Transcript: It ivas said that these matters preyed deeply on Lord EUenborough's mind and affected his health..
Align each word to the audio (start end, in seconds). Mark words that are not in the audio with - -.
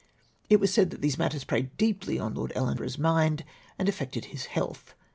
It 0.49 0.55
ivas 0.57 0.73
said 0.73 0.89
that 0.89 1.01
these 1.01 1.19
matters 1.19 1.43
preyed 1.43 1.77
deeply 1.77 2.17
on 2.17 2.33
Lord 2.33 2.51
EUenborough's 2.55 2.97
mind 2.97 3.45
and 3.77 3.87
affected 3.87 4.25
his 4.25 4.45
health.. 4.47 4.95